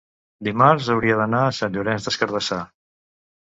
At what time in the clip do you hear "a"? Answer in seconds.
1.49-1.53